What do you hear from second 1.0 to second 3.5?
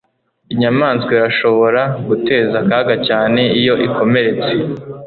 irashobora guteza akaga cyane